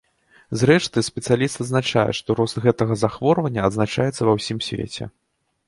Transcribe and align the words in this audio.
Зрэшты, 0.61 1.03
спецыяліст 1.07 1.61
адзначае, 1.65 2.07
што 2.21 2.37
рост 2.41 2.55
гэтага 2.65 2.93
захворвання 3.03 3.61
адзначаецца 3.71 4.21
ва 4.31 4.39
ўсім 4.41 4.57
свеце. 4.73 5.03